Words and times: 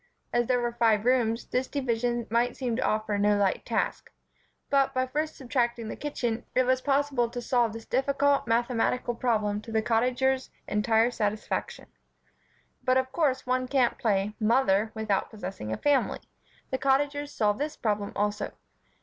As 0.33 0.47
there 0.47 0.59
were 0.59 0.71
five 0.71 1.05
rooms, 1.05 1.45
this 1.45 1.67
division 1.67 2.25
might 2.31 2.57
seem 2.57 2.75
to 2.75 2.81
offer 2.83 3.19
no 3.19 3.37
light 3.37 3.63
task; 3.67 4.09
but, 4.71 4.95
by 4.95 5.05
first 5.05 5.35
subtracting 5.35 5.89
the 5.89 5.95
kitchen, 5.95 6.43
it 6.55 6.63
was 6.63 6.81
possible 6.81 7.29
to 7.29 7.39
solve 7.39 7.71
this 7.71 7.85
difficult 7.85 8.47
mathematical 8.47 9.13
problem 9.13 9.61
to 9.61 9.71
the 9.71 9.83
Cottagers' 9.83 10.49
entire 10.67 11.11
satisfaction. 11.11 11.85
But 12.83 12.97
of 12.97 13.11
course 13.11 13.45
one 13.45 13.67
can't 13.67 13.99
play 13.99 14.33
"Mother" 14.39 14.91
without 14.95 15.29
possessing 15.29 15.71
a 15.71 15.77
family. 15.77 16.21
The 16.71 16.79
Cottagers 16.79 17.31
solved 17.31 17.59
this 17.59 17.77
problem 17.77 18.11
also. 18.15 18.53